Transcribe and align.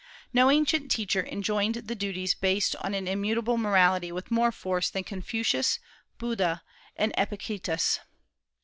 No 0.33 0.49
ancient 0.49 0.89
teacher 0.89 1.23
enjoined 1.23 1.75
the 1.75 1.93
duties 1.93 2.33
based 2.33 2.75
on 2.77 2.95
an 2.95 3.07
immutable 3.07 3.59
morality 3.59 4.11
with 4.11 4.31
more 4.31 4.51
force 4.51 4.89
than 4.89 5.03
Confucius, 5.03 5.77
Buddha, 6.17 6.63
and 6.95 7.13
Epictetus. 7.19 7.99